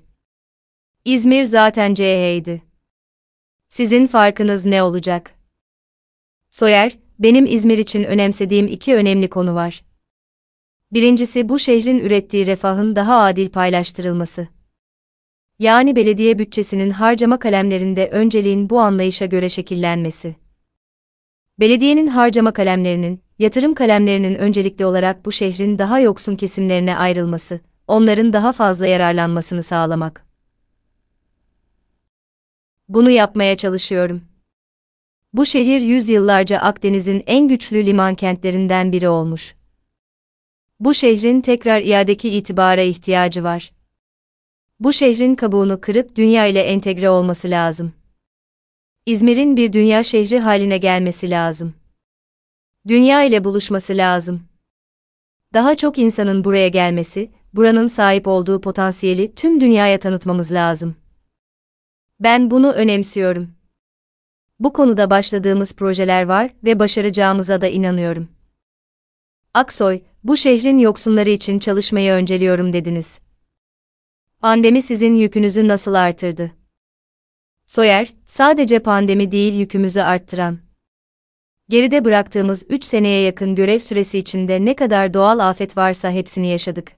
İzmir 1.06 1.44
zaten 1.44 1.94
CHP'ydi. 1.94 2.62
Sizin 3.70 4.08
farkınız 4.08 4.66
ne 4.66 4.84
olacak? 4.84 5.36
Soyer, 6.52 6.98
benim 7.20 7.46
İzmir 7.46 7.78
için 7.78 8.04
önemsediğim 8.04 8.68
iki 8.68 8.96
önemli 8.96 9.30
konu 9.30 9.56
var. 9.56 9.86
Birincisi 10.92 11.50
bu 11.50 11.60
şehrin 11.60 12.00
ürettiği 12.00 12.48
refahın 12.48 12.96
daha 12.96 13.22
adil 13.22 13.50
paylaştırılması. 13.50 14.57
Yani 15.60 15.96
belediye 15.96 16.40
bütçesinin 16.40 16.90
harcama 16.90 17.40
kalemlerinde 17.40 18.10
önceliğin 18.10 18.70
bu 18.70 18.80
anlayışa 18.80 19.26
göre 19.26 19.50
şekillenmesi. 19.50 20.36
Belediyenin 21.60 22.08
harcama 22.08 22.54
kalemlerinin, 22.54 23.24
yatırım 23.40 23.74
kalemlerinin 23.74 24.36
öncelikli 24.36 24.86
olarak 24.86 25.26
bu 25.26 25.32
şehrin 25.32 25.80
daha 25.80 26.00
yoksun 26.00 26.36
kesimlerine 26.36 26.98
ayrılması, 26.98 27.60
onların 27.88 28.34
daha 28.34 28.52
fazla 28.52 28.88
yararlanmasını 28.88 29.64
sağlamak. 29.64 30.26
Bunu 32.90 33.10
yapmaya 33.10 33.58
çalışıyorum. 33.58 34.22
Bu 35.34 35.46
şehir 35.46 35.82
yüzyıllarca 35.82 36.60
Akdeniz'in 36.60 37.24
en 37.28 37.48
güçlü 37.48 37.86
liman 37.86 38.16
kentlerinden 38.16 38.92
biri 38.92 39.10
olmuş. 39.10 39.56
Bu 40.80 40.94
şehrin 40.94 41.42
tekrar 41.42 41.82
iadeki 41.82 42.30
itibara 42.30 42.82
ihtiyacı 42.82 43.44
var. 43.44 43.77
Bu 44.80 44.94
şehrin 44.94 45.36
kabuğunu 45.36 45.82
kırıp 45.82 46.16
dünya 46.16 46.46
ile 46.46 46.62
entegre 46.62 47.10
olması 47.10 47.50
lazım. 47.50 47.94
İzmir'in 49.06 49.58
bir 49.58 49.74
dünya 49.74 50.04
şehri 50.04 50.40
haline 50.40 50.78
gelmesi 50.78 51.30
lazım. 51.30 51.74
Dünya 52.88 53.24
ile 53.24 53.44
buluşması 53.44 53.98
lazım. 53.98 54.44
Daha 55.54 55.76
çok 55.76 55.98
insanın 55.98 56.44
buraya 56.44 56.68
gelmesi, 56.68 57.32
buranın 57.54 57.88
sahip 57.88 58.28
olduğu 58.28 58.62
potansiyeli 58.62 59.36
tüm 59.36 59.62
dünyaya 59.62 60.00
tanıtmamız 60.00 60.52
lazım. 60.52 60.96
Ben 62.20 62.52
bunu 62.52 62.72
önemsiyorum. 62.72 63.52
Bu 64.60 64.74
konuda 64.74 65.10
başladığımız 65.10 65.76
projeler 65.76 66.24
var 66.24 66.54
ve 66.64 66.80
başaracağımıza 66.80 67.62
da 67.62 67.68
inanıyorum. 67.68 68.28
Aksoy, 69.54 70.02
bu 70.24 70.38
şehrin 70.38 70.78
yoksunları 70.78 71.30
için 71.30 71.60
çalışmayı 71.60 72.12
önceliyorum 72.12 72.74
dediniz. 72.74 73.20
Pandemi 74.42 74.82
sizin 74.82 75.16
yükünüzü 75.16 75.68
nasıl 75.68 75.94
artırdı? 75.94 76.52
Soyer, 77.68 78.14
sadece 78.26 78.80
pandemi 78.80 79.32
değil 79.32 79.54
yükümüzü 79.54 80.02
arttıran. 80.02 80.60
Geride 81.70 82.06
bıraktığımız 82.06 82.66
3 82.70 82.84
seneye 82.84 83.22
yakın 83.22 83.56
görev 83.56 83.80
süresi 83.80 84.18
içinde 84.20 84.66
ne 84.66 84.76
kadar 84.76 85.14
doğal 85.14 85.40
afet 85.40 85.78
varsa 85.78 86.12
hepsini 86.12 86.48
yaşadık. 86.48 86.92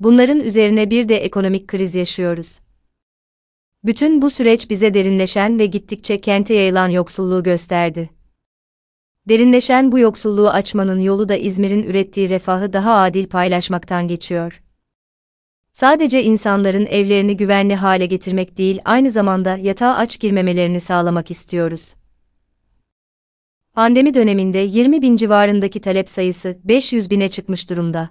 Bunların 0.00 0.40
üzerine 0.40 0.90
bir 0.90 1.08
de 1.08 1.16
ekonomik 1.16 1.68
kriz 1.68 1.94
yaşıyoruz. 1.94 2.58
Bütün 3.84 4.22
bu 4.22 4.30
süreç 4.30 4.70
bize 4.70 4.94
derinleşen 4.94 5.58
ve 5.58 5.66
gittikçe 5.66 6.20
kente 6.20 6.54
yayılan 6.54 6.88
yoksulluğu 6.88 7.42
gösterdi. 7.42 8.15
Derinleşen 9.28 9.92
bu 9.92 9.98
yoksulluğu 9.98 10.50
açmanın 10.50 11.00
yolu 11.00 11.28
da 11.28 11.36
İzmir'in 11.36 11.82
ürettiği 11.82 12.30
refahı 12.30 12.72
daha 12.72 12.94
adil 12.94 13.26
paylaşmaktan 13.26 14.08
geçiyor. 14.08 14.62
Sadece 15.72 16.22
insanların 16.22 16.86
evlerini 16.86 17.36
güvenli 17.36 17.74
hale 17.74 18.06
getirmek 18.06 18.58
değil, 18.58 18.80
aynı 18.84 19.10
zamanda 19.10 19.56
yatağa 19.56 19.94
aç 19.94 20.20
girmemelerini 20.20 20.80
sağlamak 20.80 21.30
istiyoruz. 21.30 21.94
Pandemi 23.74 24.14
döneminde 24.14 24.58
20 24.58 25.02
bin 25.02 25.16
civarındaki 25.16 25.80
talep 25.80 26.08
sayısı 26.08 26.58
500 26.64 27.10
bine 27.10 27.28
çıkmış 27.28 27.70
durumda. 27.70 28.10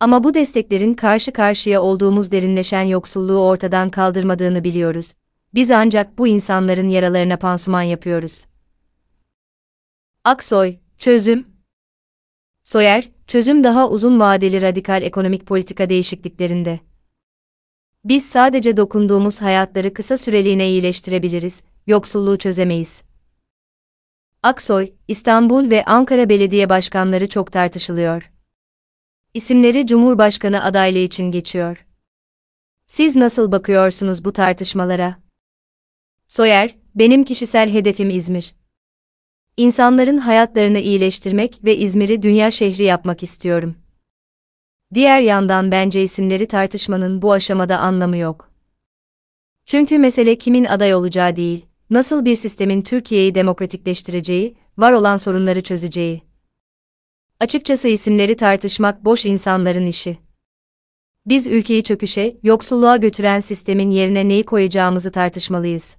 Ama 0.00 0.24
bu 0.24 0.34
desteklerin 0.34 0.94
karşı 0.94 1.32
karşıya 1.32 1.82
olduğumuz 1.82 2.32
derinleşen 2.32 2.82
yoksulluğu 2.82 3.38
ortadan 3.38 3.90
kaldırmadığını 3.90 4.64
biliyoruz. 4.64 5.12
Biz 5.54 5.70
ancak 5.70 6.18
bu 6.18 6.26
insanların 6.26 6.88
yaralarına 6.88 7.36
pansuman 7.36 7.82
yapıyoruz. 7.82 8.44
Aksoy, 10.24 10.78
çözüm. 10.98 11.46
Soyer, 12.64 13.08
çözüm 13.26 13.64
daha 13.64 13.90
uzun 13.90 14.20
vadeli 14.20 14.62
radikal 14.62 15.02
ekonomik 15.02 15.46
politika 15.46 15.88
değişikliklerinde. 15.88 16.80
Biz 18.04 18.30
sadece 18.30 18.76
dokunduğumuz 18.76 19.42
hayatları 19.42 19.94
kısa 19.94 20.16
süreliğine 20.16 20.68
iyileştirebiliriz, 20.68 21.62
yoksulluğu 21.86 22.38
çözemeyiz. 22.38 23.02
Aksoy, 24.42 24.92
İstanbul 25.08 25.70
ve 25.70 25.84
Ankara 25.84 26.28
belediye 26.28 26.68
başkanları 26.68 27.28
çok 27.28 27.52
tartışılıyor. 27.52 28.30
İsimleri 29.34 29.86
Cumhurbaşkanı 29.86 30.64
adaylığı 30.64 30.98
için 30.98 31.30
geçiyor. 31.30 31.86
Siz 32.86 33.16
nasıl 33.16 33.52
bakıyorsunuz 33.52 34.24
bu 34.24 34.32
tartışmalara? 34.32 35.16
Soyer, 36.28 36.76
benim 36.94 37.24
kişisel 37.24 37.72
hedefim 37.72 38.10
İzmir. 38.10 38.61
İnsanların 39.56 40.18
hayatlarını 40.18 40.78
iyileştirmek 40.78 41.64
ve 41.64 41.76
İzmir'i 41.76 42.22
dünya 42.22 42.50
şehri 42.50 42.82
yapmak 42.82 43.22
istiyorum. 43.22 43.74
Diğer 44.94 45.20
yandan 45.20 45.70
bence 45.70 46.02
isimleri 46.02 46.46
tartışmanın 46.46 47.22
bu 47.22 47.32
aşamada 47.32 47.78
anlamı 47.78 48.16
yok. 48.16 48.50
Çünkü 49.66 49.98
mesele 49.98 50.38
kimin 50.38 50.64
aday 50.64 50.94
olacağı 50.94 51.36
değil, 51.36 51.66
nasıl 51.90 52.24
bir 52.24 52.34
sistemin 52.34 52.82
Türkiye'yi 52.82 53.34
demokratikleştireceği, 53.34 54.56
var 54.78 54.92
olan 54.92 55.16
sorunları 55.16 55.60
çözeceği. 55.60 56.22
Açıkçası 57.40 57.88
isimleri 57.88 58.36
tartışmak 58.36 59.04
boş 59.04 59.26
insanların 59.26 59.86
işi. 59.86 60.18
Biz 61.26 61.46
ülkeyi 61.46 61.82
çöküşe, 61.82 62.36
yoksulluğa 62.42 62.96
götüren 62.96 63.40
sistemin 63.40 63.90
yerine 63.90 64.28
neyi 64.28 64.44
koyacağımızı 64.44 65.12
tartışmalıyız. 65.12 65.96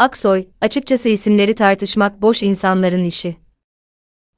Aksoy, 0.00 0.48
açıkçası 0.60 1.08
isimleri 1.08 1.54
tartışmak 1.54 2.22
boş 2.22 2.42
insanların 2.42 3.04
işi. 3.04 3.36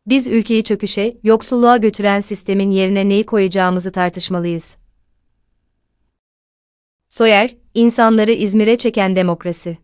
Biz 0.06 0.26
ülkeyi 0.26 0.64
çöküşe, 0.64 1.16
yoksulluğa 1.22 1.76
götüren 1.76 2.20
sistemin 2.20 2.70
yerine 2.70 3.08
neyi 3.08 3.26
koyacağımızı 3.26 3.92
tartışmalıyız. 3.92 4.76
Soyer, 7.08 7.56
insanları 7.74 8.32
İzmir'e 8.32 8.76
çeken 8.76 9.16
demokrasi. 9.16 9.78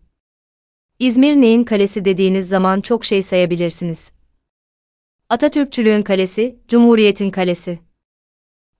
İzmir 0.99 1.37
neyin 1.37 1.65
kalesi 1.65 2.05
dediğiniz 2.05 2.49
zaman 2.49 2.81
çok 2.81 3.05
şey 3.05 3.23
sayabilirsiniz. 3.23 4.13
Atatürkçülüğün 5.29 6.03
kalesi, 6.03 6.59
Cumhuriyet'in 6.69 7.31
kalesi. 7.31 7.79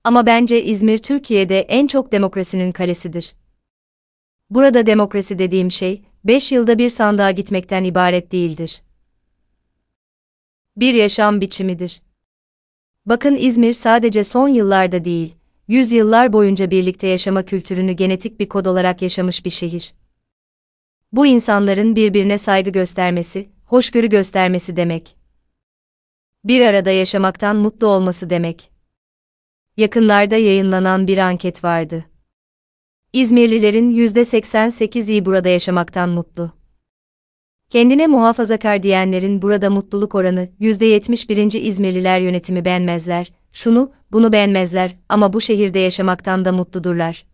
Ama 0.03 0.25
bence 0.25 0.63
İzmir 0.63 0.97
Türkiye'de 0.97 1.59
en 1.59 1.87
çok 1.87 2.11
demokrasinin 2.11 2.71
kalesidir. 2.71 3.35
Burada 4.49 4.85
demokrasi 4.85 5.39
dediğim 5.39 5.71
şey, 5.71 6.08
5 6.23 6.51
yılda 6.51 6.77
bir 6.77 6.89
sandığa 6.89 7.31
gitmekten 7.31 7.83
ibaret 7.83 8.31
değildir. 8.31 8.81
Bir 10.77 10.93
yaşam 10.93 11.41
biçimidir. 11.41 12.01
Bakın 13.05 13.35
İzmir 13.35 13.73
sadece 13.73 14.23
son 14.23 14.47
yıllarda 14.47 15.05
değil, 15.05 15.35
yüzyıllar 15.67 16.33
boyunca 16.33 16.71
birlikte 16.71 17.07
yaşama 17.07 17.45
kültürünü 17.45 17.91
genetik 17.91 18.39
bir 18.39 18.49
kod 18.49 18.65
olarak 18.65 19.01
yaşamış 19.01 19.45
bir 19.45 19.49
şehir. 19.49 19.93
Bu 21.11 21.25
insanların 21.25 21.95
birbirine 21.95 22.37
saygı 22.37 22.69
göstermesi, 22.69 23.49
hoşgörü 23.65 24.09
göstermesi 24.09 24.75
demek. 24.75 25.15
Bir 26.43 26.61
arada 26.61 26.91
yaşamaktan 26.91 27.55
mutlu 27.55 27.87
olması 27.87 28.29
demek. 28.29 28.71
Yakınlarda 29.77 30.35
yayınlanan 30.35 31.07
bir 31.07 31.17
anket 31.17 31.63
vardı. 31.63 32.05
İzmirlilerin 33.13 33.91
%88'i 33.91 35.25
burada 35.25 35.49
yaşamaktan 35.49 36.09
mutlu. 36.09 36.51
Kendine 37.69 38.07
muhafazakar 38.07 38.83
diyenlerin 38.83 39.41
burada 39.41 39.69
mutluluk 39.69 40.15
oranı 40.15 40.49
%71. 40.59 41.57
İzmirliler 41.57 42.19
yönetimi 42.19 42.65
beğenmezler, 42.65 43.31
şunu, 43.51 43.91
bunu 44.11 44.31
beğenmezler 44.31 44.95
ama 45.09 45.33
bu 45.33 45.41
şehirde 45.41 45.79
yaşamaktan 45.79 46.45
da 46.45 46.51
mutludurlar. 46.51 47.25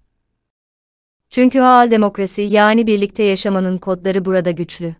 Çünkü 1.29 1.59
hal 1.59 1.91
demokrasi 1.91 2.41
yani 2.41 2.87
birlikte 2.87 3.23
yaşamanın 3.23 3.77
kodları 3.77 4.25
burada 4.25 4.51
güçlü. 4.51 4.95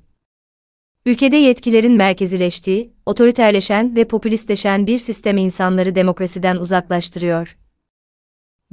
Ülkede 1.06 1.36
yetkilerin 1.36 1.94
merkezileştiği, 1.94 2.94
otoriterleşen 3.06 3.96
ve 3.96 4.06
popülistleşen 4.06 4.88
bir 4.88 4.98
sistem 4.98 5.38
insanları 5.38 5.96
demokrasiden 5.96 6.56
uzaklaştırıyor. 6.56 7.58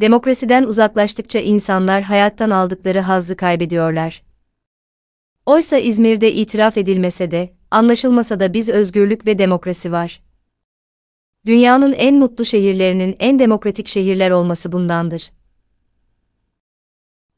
Demokrasiden 0.02 0.64
uzaklaştıkça 0.64 1.38
insanlar 1.38 2.02
hayattan 2.02 2.50
aldıkları 2.50 3.00
hazzı 3.00 3.36
kaybediyorlar. 3.36 4.22
Oysa 5.46 5.78
İzmir'de 5.78 6.32
itiraf 6.32 6.76
edilmese 6.78 7.30
de, 7.30 7.54
anlaşılmasa 7.70 8.40
da 8.40 8.54
biz 8.54 8.68
özgürlük 8.68 9.26
ve 9.26 9.38
demokrasi 9.38 9.92
var. 9.92 10.22
Dünyanın 11.46 11.92
en 11.92 12.14
mutlu 12.14 12.44
şehirlerinin 12.44 13.16
en 13.18 13.38
demokratik 13.38 13.88
şehirler 13.88 14.30
olması 14.30 14.72
bundandır. 14.72 15.30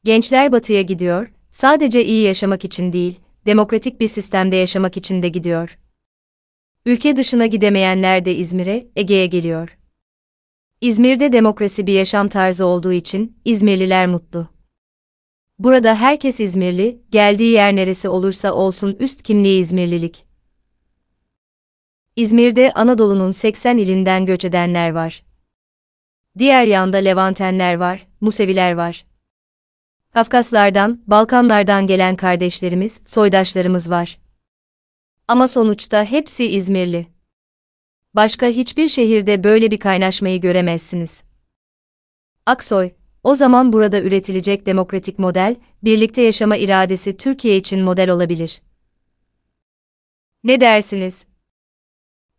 Gençler 0.03 0.51
batıya 0.51 0.81
gidiyor, 0.81 1.31
sadece 1.51 2.05
iyi 2.05 2.23
yaşamak 2.23 2.65
için 2.65 2.93
değil, 2.93 3.19
demokratik 3.45 3.99
bir 3.99 4.07
sistemde 4.07 4.55
yaşamak 4.55 4.97
için 4.97 5.23
de 5.23 5.29
gidiyor. 5.29 5.79
Ülke 6.85 7.15
dışına 7.15 7.45
gidemeyenler 7.45 8.25
de 8.25 8.35
İzmir'e, 8.35 8.87
Ege'ye 8.95 9.25
geliyor. 9.25 9.77
İzmir'de 10.81 11.33
demokrasi 11.33 11.87
bir 11.87 11.93
yaşam 11.93 12.29
tarzı 12.29 12.65
olduğu 12.65 12.93
için 12.93 13.37
İzmirliler 13.45 14.07
mutlu. 14.07 14.47
Burada 15.59 15.95
herkes 15.95 16.39
İzmirli, 16.39 17.01
geldiği 17.09 17.51
yer 17.51 17.75
neresi 17.75 18.09
olursa 18.09 18.53
olsun 18.53 18.95
üst 18.99 19.23
kimliği 19.23 19.59
İzmirlilik. 19.59 20.25
İzmir'de 22.15 22.73
Anadolu'nun 22.73 23.31
80 23.31 23.77
ilinden 23.77 24.25
göç 24.25 24.45
edenler 24.45 24.89
var. 24.89 25.23
Diğer 26.37 26.65
yanda 26.65 26.97
Levantenler 26.97 27.75
var, 27.75 28.07
Museviler 28.21 28.73
var. 28.73 29.05
Kafkaslardan, 30.13 31.03
Balkanlardan 31.07 31.87
gelen 31.87 32.15
kardeşlerimiz, 32.15 33.01
soydaşlarımız 33.05 33.89
var. 33.89 34.19
Ama 35.27 35.47
sonuçta 35.47 36.03
hepsi 36.03 36.45
İzmirli. 36.45 37.14
Başka 38.15 38.47
hiçbir 38.47 38.87
şehirde 38.87 39.43
böyle 39.43 39.71
bir 39.71 39.77
kaynaşmayı 39.77 40.41
göremezsiniz. 40.41 41.23
Aksoy, 42.45 42.91
o 43.23 43.35
zaman 43.35 43.73
burada 43.73 44.01
üretilecek 44.01 44.65
demokratik 44.65 45.19
model, 45.19 45.55
birlikte 45.83 46.21
yaşama 46.21 46.57
iradesi 46.57 47.17
Türkiye 47.17 47.57
için 47.57 47.81
model 47.81 48.09
olabilir. 48.09 48.61
Ne 50.43 50.61
dersiniz? 50.61 51.25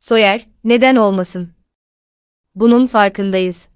Soyer, 0.00 0.48
neden 0.64 0.96
olmasın? 0.96 1.54
Bunun 2.54 2.86
farkındayız. 2.86 3.68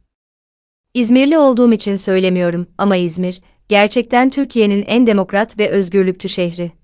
İzmirli 0.94 1.38
olduğum 1.38 1.72
için 1.72 1.96
söylemiyorum 1.96 2.66
ama 2.78 2.96
İzmir, 2.96 3.40
gerçekten 3.68 4.30
Türkiye'nin 4.30 4.84
en 4.86 5.06
demokrat 5.06 5.58
ve 5.58 5.68
özgürlükçü 5.68 6.28
şehri. 6.28 6.79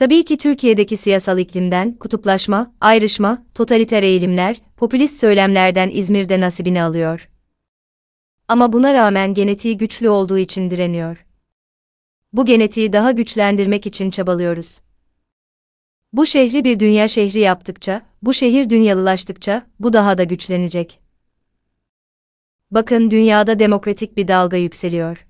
Tabii 0.00 0.24
ki 0.24 0.38
Türkiye'deki 0.38 0.96
siyasal 0.96 1.38
iklimden, 1.38 1.92
kutuplaşma, 1.92 2.74
ayrışma, 2.80 3.46
totaliter 3.54 4.02
eğilimler, 4.02 4.60
popülist 4.76 5.20
söylemlerden 5.20 5.90
İzmir'de 5.92 6.40
nasibini 6.40 6.82
alıyor. 6.82 7.30
Ama 8.48 8.72
buna 8.72 8.94
rağmen 8.94 9.34
genetiği 9.34 9.76
güçlü 9.76 10.08
olduğu 10.08 10.38
için 10.38 10.70
direniyor. 10.70 11.26
Bu 12.32 12.46
genetiği 12.46 12.92
daha 12.92 13.10
güçlendirmek 13.10 13.86
için 13.86 14.10
çabalıyoruz. 14.10 14.80
Bu 16.12 16.26
şehri 16.26 16.64
bir 16.64 16.80
dünya 16.80 17.08
şehri 17.08 17.38
yaptıkça, 17.38 18.02
bu 18.22 18.34
şehir 18.34 18.70
dünyalılaştıkça, 18.70 19.66
bu 19.80 19.92
daha 19.92 20.18
da 20.18 20.24
güçlenecek. 20.24 21.00
Bakın 22.70 23.10
dünyada 23.10 23.58
demokratik 23.58 24.16
bir 24.16 24.28
dalga 24.28 24.56
yükseliyor. 24.56 25.29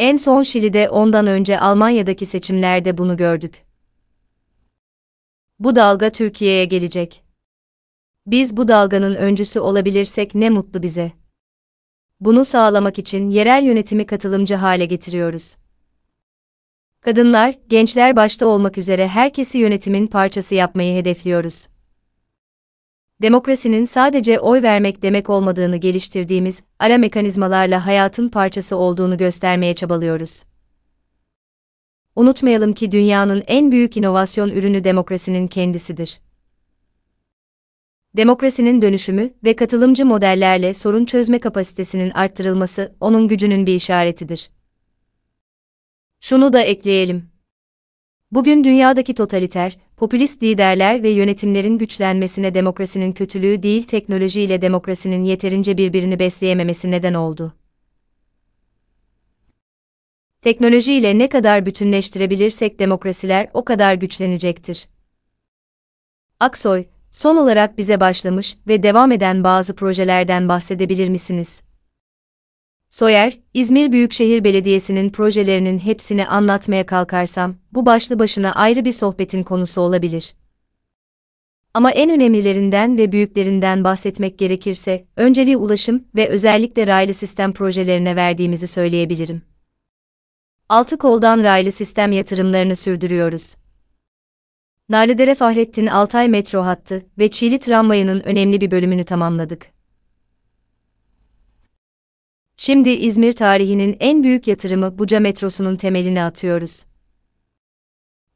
En 0.00 0.16
son 0.16 0.42
Şili'de 0.42 0.88
ondan 0.88 1.26
önce 1.26 1.60
Almanya'daki 1.60 2.26
seçimlerde 2.26 2.98
bunu 2.98 3.16
gördük. 3.16 3.64
Bu 5.58 5.76
dalga 5.76 6.12
Türkiye'ye 6.12 6.64
gelecek. 6.64 7.24
Biz 8.26 8.56
bu 8.56 8.68
dalganın 8.68 9.14
öncüsü 9.14 9.60
olabilirsek 9.60 10.34
ne 10.34 10.50
mutlu 10.50 10.82
bize. 10.82 11.12
Bunu 12.20 12.44
sağlamak 12.44 12.98
için 12.98 13.30
yerel 13.30 13.64
yönetimi 13.64 14.06
katılımcı 14.06 14.54
hale 14.54 14.86
getiriyoruz. 14.86 15.56
Kadınlar, 17.00 17.58
gençler 17.68 18.16
başta 18.16 18.46
olmak 18.46 18.78
üzere 18.78 19.08
herkesi 19.08 19.58
yönetimin 19.58 20.06
parçası 20.06 20.54
yapmayı 20.54 20.96
hedefliyoruz 20.96 21.66
demokrasinin 23.22 23.84
sadece 23.84 24.40
oy 24.40 24.62
vermek 24.62 25.02
demek 25.02 25.30
olmadığını 25.30 25.76
geliştirdiğimiz 25.76 26.62
ara 26.78 26.98
mekanizmalarla 26.98 27.86
hayatın 27.86 28.28
parçası 28.28 28.76
olduğunu 28.76 29.18
göstermeye 29.18 29.74
çabalıyoruz. 29.74 30.42
Unutmayalım 32.16 32.72
ki 32.72 32.92
dünyanın 32.92 33.42
en 33.46 33.72
büyük 33.72 33.96
inovasyon 33.96 34.48
ürünü 34.48 34.84
demokrasinin 34.84 35.48
kendisidir. 35.48 36.20
Demokrasinin 38.16 38.82
dönüşümü 38.82 39.34
ve 39.44 39.56
katılımcı 39.56 40.06
modellerle 40.06 40.74
sorun 40.74 41.04
çözme 41.04 41.38
kapasitesinin 41.38 42.10
arttırılması 42.10 42.96
onun 43.00 43.28
gücünün 43.28 43.66
bir 43.66 43.74
işaretidir. 43.74 44.50
Şunu 46.20 46.52
da 46.52 46.60
ekleyelim. 46.60 47.30
Bugün 48.30 48.64
dünyadaki 48.64 49.14
totaliter, 49.14 49.78
popülist 50.00 50.42
liderler 50.42 51.02
ve 51.02 51.10
yönetimlerin 51.10 51.78
güçlenmesine 51.78 52.54
demokrasinin 52.54 53.12
kötülüğü 53.12 53.62
değil 53.62 53.82
teknolojiyle 53.82 54.62
demokrasinin 54.62 55.24
yeterince 55.24 55.76
birbirini 55.78 56.18
besleyememesi 56.18 56.90
neden 56.90 57.14
oldu. 57.14 57.54
Teknolojiyle 60.42 61.18
ne 61.18 61.28
kadar 61.28 61.66
bütünleştirebilirsek 61.66 62.78
demokrasiler 62.78 63.50
o 63.54 63.64
kadar 63.64 63.94
güçlenecektir. 63.94 64.88
Aksoy, 66.40 66.84
son 67.10 67.36
olarak 67.36 67.78
bize 67.78 68.00
başlamış 68.00 68.56
ve 68.66 68.82
devam 68.82 69.12
eden 69.12 69.44
bazı 69.44 69.76
projelerden 69.76 70.48
bahsedebilir 70.48 71.08
misiniz? 71.08 71.62
Soyer, 72.90 73.38
İzmir 73.54 73.92
Büyükşehir 73.92 74.44
Belediyesi'nin 74.44 75.10
projelerinin 75.10 75.78
hepsini 75.78 76.26
anlatmaya 76.26 76.86
kalkarsam, 76.86 77.54
bu 77.72 77.86
başlı 77.86 78.18
başına 78.18 78.52
ayrı 78.52 78.84
bir 78.84 78.92
sohbetin 78.92 79.42
konusu 79.42 79.80
olabilir. 79.80 80.34
Ama 81.74 81.90
en 81.90 82.10
önemlilerinden 82.10 82.98
ve 82.98 83.12
büyüklerinden 83.12 83.84
bahsetmek 83.84 84.38
gerekirse, 84.38 85.06
önceliği 85.16 85.56
ulaşım 85.56 86.04
ve 86.14 86.28
özellikle 86.28 86.86
raylı 86.86 87.14
sistem 87.14 87.52
projelerine 87.52 88.16
verdiğimizi 88.16 88.66
söyleyebilirim. 88.66 89.42
Altı 90.68 90.98
koldan 90.98 91.44
raylı 91.44 91.72
sistem 91.72 92.12
yatırımlarını 92.12 92.76
sürdürüyoruz. 92.76 93.54
Narlıdere 94.88 95.34
Fahrettin 95.34 95.86
Altay 95.86 96.28
metro 96.28 96.62
hattı 96.64 97.06
ve 97.18 97.28
Çiğli 97.28 97.58
tramvayının 97.58 98.20
önemli 98.20 98.60
bir 98.60 98.70
bölümünü 98.70 99.04
tamamladık. 99.04 99.79
Şimdi 102.62 102.90
İzmir 102.90 103.32
tarihinin 103.32 103.96
en 104.00 104.22
büyük 104.22 104.48
yatırımı 104.48 104.98
Buca 104.98 105.20
metrosunun 105.20 105.76
temelini 105.76 106.22
atıyoruz. 106.22 106.84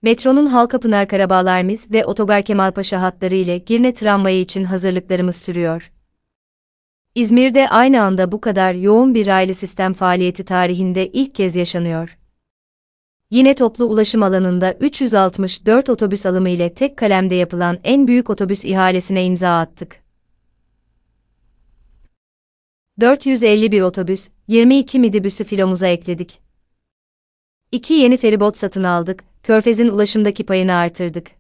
Metronun 0.02 0.46
Halkapınar 0.46 1.08
Karabağlarmiz 1.08 1.90
ve 1.90 2.04
Otogar 2.04 2.42
Kemalpaşa 2.42 3.02
hatları 3.02 3.34
ile 3.34 3.58
Girne 3.58 3.94
tramvayı 3.94 4.40
için 4.40 4.64
hazırlıklarımız 4.64 5.36
sürüyor. 5.36 5.92
İzmir'de 7.14 7.68
aynı 7.68 8.02
anda 8.02 8.32
bu 8.32 8.40
kadar 8.40 8.74
yoğun 8.74 9.14
bir 9.14 9.26
raylı 9.26 9.54
sistem 9.54 9.92
faaliyeti 9.92 10.44
tarihinde 10.44 11.08
ilk 11.08 11.34
kez 11.34 11.56
yaşanıyor. 11.56 12.18
Yine 13.30 13.54
toplu 13.54 13.84
ulaşım 13.84 14.22
alanında 14.22 14.72
364 14.72 15.88
otobüs 15.88 16.26
alımı 16.26 16.48
ile 16.48 16.74
tek 16.74 16.96
kalemde 16.96 17.34
yapılan 17.34 17.78
en 17.84 18.06
büyük 18.06 18.30
otobüs 18.30 18.64
ihalesine 18.64 19.24
imza 19.24 19.58
attık. 19.58 20.03
451 23.00 23.80
otobüs, 23.80 24.28
22 24.48 24.98
midibüsü 24.98 25.44
filomuza 25.44 25.86
ekledik. 25.86 26.38
İki 27.72 27.94
yeni 27.94 28.16
feribot 28.16 28.56
satın 28.56 28.84
aldık, 28.84 29.24
Körfez'in 29.42 29.88
ulaşımdaki 29.88 30.46
payını 30.46 30.74
artırdık. 30.74 31.30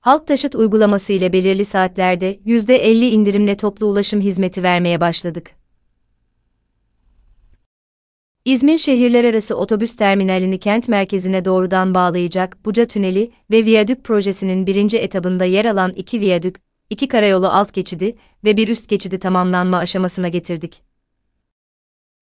Halk 0.00 0.26
taşıt 0.26 0.54
uygulaması 0.54 1.12
ile 1.12 1.32
belirli 1.32 1.64
saatlerde 1.64 2.38
%50 2.46 3.08
indirimle 3.08 3.56
toplu 3.56 3.86
ulaşım 3.86 4.20
hizmeti 4.20 4.62
vermeye 4.62 5.00
başladık. 5.00 5.50
İzmir 8.44 8.78
şehirler 8.78 9.24
arası 9.24 9.56
otobüs 9.56 9.96
terminalini 9.96 10.58
kent 10.58 10.88
merkezine 10.88 11.44
doğrudan 11.44 11.94
bağlayacak 11.94 12.64
Buca 12.64 12.84
Tüneli 12.84 13.30
ve 13.50 13.64
Viyadük 13.64 14.04
projesinin 14.04 14.66
birinci 14.66 14.98
etabında 14.98 15.44
yer 15.44 15.64
alan 15.64 15.92
iki 15.92 16.20
viyadük, 16.20 16.69
iki 16.90 17.08
karayolu 17.08 17.48
alt 17.48 17.72
geçidi 17.72 18.16
ve 18.44 18.56
bir 18.56 18.68
üst 18.68 18.88
geçidi 18.88 19.18
tamamlanma 19.18 19.78
aşamasına 19.78 20.28
getirdik. 20.28 20.82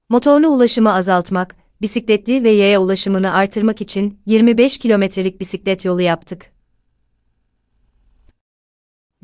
Motorlu 0.09 0.49
ulaşımı 0.49 0.95
azaltmak, 0.95 1.57
bisikletli 1.83 2.45
ve 2.45 2.51
yaya 2.51 2.81
ulaşımını 2.81 3.35
artırmak 3.35 3.81
için 3.81 4.21
25 4.27 4.79
kilometrelik 4.79 5.41
bisiklet 5.41 5.85
yolu 5.85 6.03
yaptık. 6.03 6.53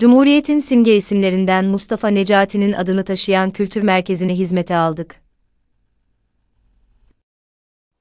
Cumhuriyet'in 0.01 0.59
simge 0.59 0.97
isimlerinden 0.97 1.65
Mustafa 1.65 2.09
Necati'nin 2.09 2.73
adını 2.73 3.05
taşıyan 3.05 3.51
kültür 3.51 3.83
merkezini 3.83 4.39
hizmete 4.39 4.77
aldık. 4.77 5.25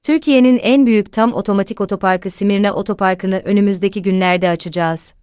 Türkiye'nin 0.02 0.58
en 0.58 0.86
büyük 0.86 1.12
tam 1.12 1.32
otomatik 1.32 1.80
otoparkı 1.80 2.30
Simirna 2.30 2.72
Otoparkı'nı 2.74 3.38
önümüzdeki 3.38 4.02
günlerde 4.02 4.48
açacağız. 4.48 5.14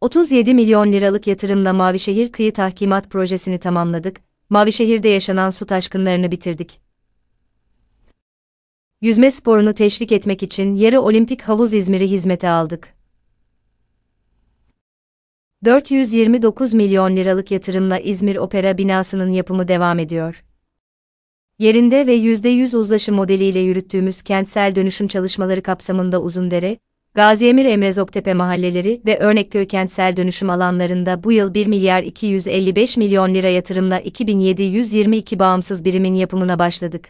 37 0.00 0.54
milyon 0.54 0.92
liralık 0.92 1.26
yatırımla 1.26 1.72
Mavişehir 1.72 2.32
Kıyı 2.32 2.52
Tahkimat 2.52 3.10
Projesi'ni 3.10 3.58
tamamladık, 3.58 4.20
Mavişehir'de 4.50 5.08
yaşanan 5.08 5.50
su 5.50 5.66
taşkınlarını 5.66 6.30
bitirdik. 6.30 6.80
Yüzme 9.00 9.30
sporunu 9.30 9.74
teşvik 9.74 10.12
etmek 10.12 10.42
için 10.42 10.74
yarı 10.74 11.00
olimpik 11.00 11.42
havuz 11.42 11.74
İzmir'i 11.74 12.10
hizmete 12.10 12.48
aldık. 12.48 12.94
429 15.64 16.74
milyon 16.74 17.16
liralık 17.16 17.50
yatırımla 17.50 17.98
İzmir 17.98 18.36
Opera 18.36 18.78
binasının 18.78 19.30
yapımı 19.32 19.68
devam 19.68 19.98
ediyor. 19.98 20.44
Yerinde 21.58 22.06
ve 22.06 22.16
%100 22.16 22.76
uzlaşı 22.76 23.12
modeliyle 23.12 23.58
yürüttüğümüz 23.58 24.22
kentsel 24.22 24.74
dönüşüm 24.74 25.08
çalışmaları 25.08 25.62
kapsamında 25.62 26.22
Uzundere, 26.22 26.78
Gaziemir 27.16 27.64
Emre 27.64 27.92
Zoktepe 27.92 28.34
mahalleleri 28.34 29.00
ve 29.06 29.18
Örnekköy 29.18 29.66
kentsel 29.66 30.16
dönüşüm 30.16 30.50
alanlarında 30.50 31.24
bu 31.24 31.32
yıl 31.32 31.54
1 31.54 31.66
milyar 31.66 32.02
255 32.02 32.96
milyon 32.96 33.34
lira 33.34 33.48
yatırımla 33.48 34.00
2722 34.00 35.38
bağımsız 35.38 35.84
birimin 35.84 36.14
yapımına 36.14 36.58
başladık. 36.58 37.08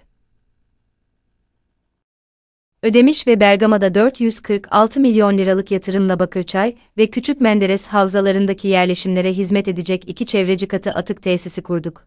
Ödemiş 2.82 3.26
ve 3.26 3.40
Bergama'da 3.40 3.94
446 3.94 5.00
milyon 5.00 5.38
liralık 5.38 5.70
yatırımla 5.70 6.18
Bakırçay 6.18 6.76
ve 6.98 7.06
Küçük 7.06 7.40
Menderes 7.40 7.86
havzalarındaki 7.86 8.68
yerleşimlere 8.68 9.32
hizmet 9.32 9.68
edecek 9.68 10.04
iki 10.08 10.26
çevreci 10.26 10.68
katı 10.68 10.90
atık 10.90 11.22
tesisi 11.22 11.62
kurduk. 11.62 12.06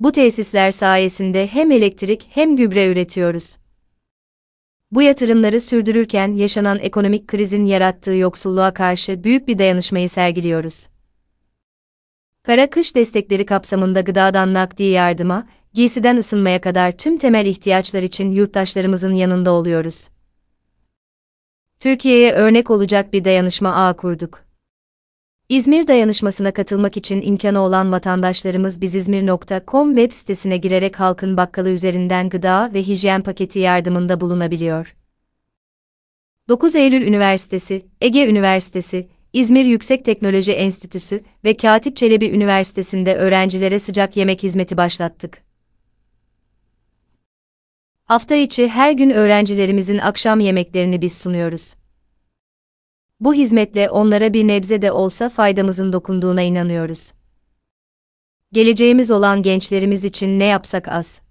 Bu 0.00 0.12
tesisler 0.12 0.70
sayesinde 0.70 1.46
hem 1.46 1.70
elektrik 1.70 2.26
hem 2.30 2.56
gübre 2.56 2.86
üretiyoruz. 2.86 3.56
Bu 4.90 5.02
yatırımları 5.02 5.60
sürdürürken 5.60 6.28
yaşanan 6.32 6.78
ekonomik 6.78 7.28
krizin 7.28 7.64
yarattığı 7.64 8.14
yoksulluğa 8.14 8.74
karşı 8.74 9.24
büyük 9.24 9.48
bir 9.48 9.58
dayanışmayı 9.58 10.08
sergiliyoruz. 10.08 10.86
Kara 12.42 12.70
kış 12.70 12.94
destekleri 12.96 13.46
kapsamında 13.46 14.00
gıdadan 14.00 14.54
nakdi 14.54 14.82
yardıma, 14.82 15.46
giysiden 15.72 16.16
ısınmaya 16.16 16.60
kadar 16.60 16.92
tüm 16.92 17.18
temel 17.18 17.46
ihtiyaçlar 17.46 18.02
için 18.02 18.30
yurttaşlarımızın 18.30 19.12
yanında 19.12 19.52
oluyoruz. 19.52 20.08
Türkiye'ye 21.80 22.32
örnek 22.32 22.70
olacak 22.70 23.12
bir 23.12 23.24
dayanışma 23.24 23.74
ağı 23.74 23.96
kurduk. 23.96 24.44
İzmir 25.54 25.86
dayanışmasına 25.86 26.52
katılmak 26.52 26.96
için 26.96 27.22
imkanı 27.22 27.60
olan 27.60 27.92
vatandaşlarımız 27.92 28.80
bizizmir.com 28.80 29.96
web 29.96 30.12
sitesine 30.12 30.56
girerek 30.56 31.00
halkın 31.00 31.36
bakkalı 31.36 31.70
üzerinden 31.70 32.28
gıda 32.28 32.70
ve 32.74 32.82
hijyen 32.82 33.22
paketi 33.22 33.58
yardımında 33.58 34.20
bulunabiliyor. 34.20 34.96
9 36.48 36.76
Eylül 36.76 37.06
Üniversitesi, 37.06 37.86
Ege 38.00 38.26
Üniversitesi, 38.26 39.08
İzmir 39.32 39.64
Yüksek 39.64 40.04
Teknoloji 40.04 40.52
Enstitüsü 40.52 41.20
ve 41.44 41.56
Katip 41.56 41.96
Çelebi 41.96 42.26
Üniversitesi'nde 42.26 43.16
öğrencilere 43.16 43.78
sıcak 43.78 44.16
yemek 44.16 44.42
hizmeti 44.42 44.76
başlattık. 44.76 45.42
Hafta 48.04 48.34
içi 48.34 48.68
her 48.68 48.92
gün 48.92 49.10
öğrencilerimizin 49.10 49.98
akşam 49.98 50.40
yemeklerini 50.40 51.00
biz 51.00 51.18
sunuyoruz. 51.18 51.74
Bu 53.20 53.34
hizmetle 53.34 53.90
onlara 53.90 54.34
bir 54.34 54.46
nebze 54.46 54.82
de 54.82 54.92
olsa 54.92 55.28
faydamızın 55.28 55.92
dokunduğuna 55.92 56.42
inanıyoruz. 56.42 57.12
Geleceğimiz 58.52 59.10
olan 59.10 59.42
gençlerimiz 59.42 60.04
için 60.04 60.38
ne 60.38 60.44
yapsak 60.44 60.88
az. 60.88 61.23